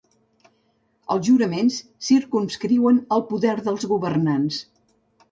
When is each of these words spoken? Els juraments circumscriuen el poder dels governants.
Els 1.15 1.25
juraments 1.25 1.75
circumscriuen 2.07 2.97
el 3.17 3.23
poder 3.33 3.53
dels 3.69 3.85
governants. 3.93 4.57